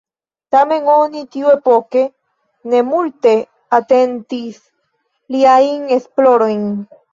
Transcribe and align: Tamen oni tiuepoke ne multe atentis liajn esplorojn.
Tamen 0.53 0.87
oni 0.93 1.21
tiuepoke 1.35 2.01
ne 2.73 2.81
multe 2.89 3.35
atentis 3.81 4.59
liajn 5.37 5.87
esplorojn. 6.01 6.69